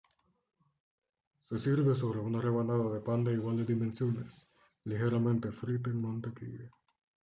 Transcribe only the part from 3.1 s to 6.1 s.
de iguales dimensiones, ligeramente frita en